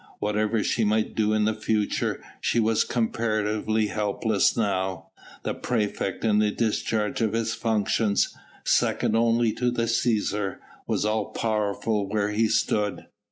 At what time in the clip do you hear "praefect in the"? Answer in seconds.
5.53-6.49